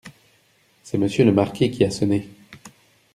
C’est 0.81 0.97
monsieur 0.97 1.23
le 1.25 1.31
marquis 1.31 1.69
qui 1.69 1.83
a 1.85 1.91
sonné? 1.91 2.27